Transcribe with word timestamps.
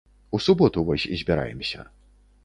У 0.31 0.39
суботу 0.45 0.83
вось 0.87 1.05
збіраемся. 1.21 1.85